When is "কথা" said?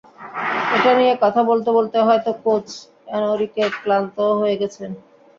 1.21-1.41